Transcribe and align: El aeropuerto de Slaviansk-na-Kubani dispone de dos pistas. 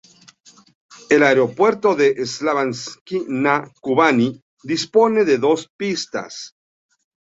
El 1.17 1.23
aeropuerto 1.25 1.91
de 1.99 2.09
Slaviansk-na-Kubani 2.25 4.29
dispone 4.75 5.31
de 5.33 5.41
dos 5.47 5.69
pistas. 5.77 6.47